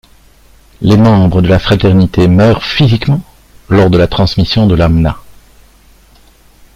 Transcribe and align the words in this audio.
Les 0.81 0.97
membres 0.97 1.43
de 1.43 1.47
la 1.47 1.59
fraternité 1.59 2.27
meurent 2.27 2.63
physiquement 2.63 3.21
lors 3.69 3.91
de 3.91 3.99
la 3.99 4.07
transmission 4.07 4.65
de 4.65 4.73
l'âmna. 4.73 5.19